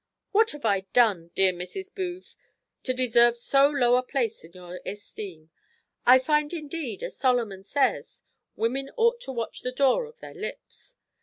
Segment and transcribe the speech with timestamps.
[0.31, 1.93] What have I done, dear Mrs.
[1.93, 2.35] Booth,
[2.81, 5.51] to deserve so low a place in your esteem?
[6.07, 8.23] I find indeed, as Solomon says,
[8.57, 10.97] _Women ought to watch the door of their lips.